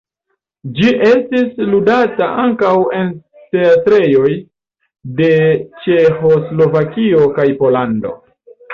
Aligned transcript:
Ĝi 0.77 0.93
estis 1.09 1.59
ludata 1.73 2.31
ankaŭ 2.45 2.73
en 3.01 3.13
teatroj 3.57 4.33
de 5.23 5.31
ĉeĥoslovakio 5.87 7.33
kaj 7.41 7.51
Pollando. 7.65 8.21